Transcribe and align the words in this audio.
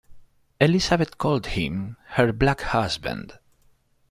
Elizabeth 0.59 1.19
called 1.19 1.45
him 1.45 1.95
her 2.13 2.33
'black 2.33 2.61
husband'. 2.61 3.37